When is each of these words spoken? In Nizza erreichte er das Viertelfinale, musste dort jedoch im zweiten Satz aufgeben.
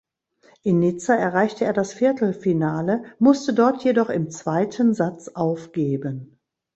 In 0.63 0.79
Nizza 0.79 1.13
erreichte 1.13 1.63
er 1.65 1.73
das 1.73 1.93
Viertelfinale, 1.93 3.03
musste 3.19 3.53
dort 3.53 3.83
jedoch 3.83 4.09
im 4.09 4.31
zweiten 4.31 4.95
Satz 4.95 5.27
aufgeben. 5.27 6.39